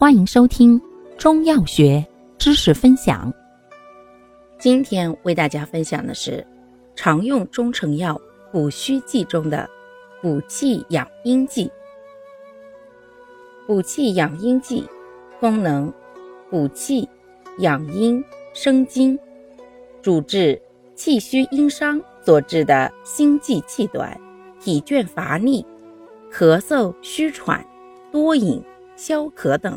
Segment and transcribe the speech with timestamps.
[0.00, 0.80] 欢迎收听
[1.18, 2.06] 中药学
[2.38, 3.34] 知识分享。
[4.56, 6.46] 今天为大家分享的是
[6.94, 8.16] 常用中成药
[8.52, 9.68] 补虚剂中的
[10.22, 11.68] 补气养阴剂。
[13.66, 14.86] 补气养阴剂
[15.40, 15.92] 功能：
[16.48, 17.08] 补气、
[17.58, 18.24] 养阴、
[18.54, 19.18] 生津，
[20.00, 20.62] 主治
[20.94, 24.16] 气虚阴伤所致的心悸气短、
[24.60, 25.66] 体倦乏力、
[26.32, 27.66] 咳嗽虚喘、
[28.12, 28.62] 多饮、
[28.94, 29.76] 消渴等。